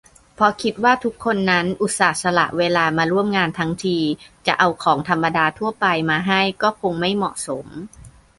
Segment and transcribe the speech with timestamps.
[0.33, 3.97] เพราะคิดว่าทุกคนนั้นอุตส่าห์สละเวลามาร่วมงานทั้งที
[4.47, 7.67] จะเอาของธรรมดาทั่วไปมาให้ก็คงไม่เหมาะสม